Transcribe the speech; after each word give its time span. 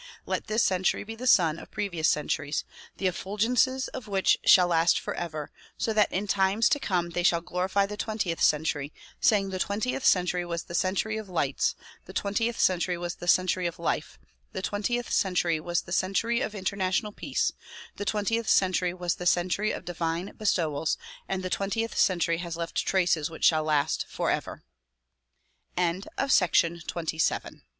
Let 0.25 0.47
this 0.47 0.63
century 0.63 1.03
be 1.03 1.13
the 1.13 1.27
sun 1.27 1.59
of 1.59 1.69
previ 1.69 1.99
ous 1.99 2.09
centuries 2.09 2.65
the 2.97 3.05
effulgences 3.05 3.87
of 3.89 4.07
which 4.07 4.35
shall 4.43 4.65
last 4.65 4.99
forever, 4.99 5.51
so 5.77 5.93
that 5.93 6.11
in 6.11 6.25
times 6.25 6.67
to 6.69 6.79
come 6.79 7.11
they 7.11 7.21
shall 7.21 7.39
glorify 7.39 7.85
the 7.85 7.97
twentieth 7.97 8.41
century, 8.41 8.91
saying 9.19 9.51
the 9.51 9.59
twentieth 9.59 10.03
century 10.03 10.43
was 10.43 10.63
the 10.63 10.73
century 10.73 11.17
of 11.17 11.29
lights, 11.29 11.75
the 12.05 12.13
twentieth 12.13 12.59
century 12.59 12.97
was 12.97 13.13
the 13.13 13.27
century 13.27 13.67
of 13.67 13.77
life, 13.77 14.17
the 14.53 14.63
twentieth 14.63 15.11
century 15.11 15.59
was 15.59 15.83
the 15.83 15.91
cen 15.91 16.15
tuiy 16.15 16.43
of 16.43 16.55
international 16.55 17.11
peace, 17.11 17.51
the 17.97 18.03
twentieth 18.05 18.49
century 18.49 18.95
was 18.95 19.13
the 19.17 19.27
century 19.27 19.69
of 19.71 19.85
divine 19.85 20.33
bestowals 20.35 20.97
and 21.29 21.43
the 21.43 21.49
twentieth 21.51 21.95
century 21.95 22.39
has 22.39 22.57
left 22.57 22.73
traces 22.83 23.29
whic 23.29 23.43